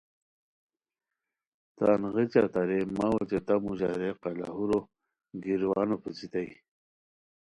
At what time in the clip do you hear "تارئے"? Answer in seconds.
2.53-2.79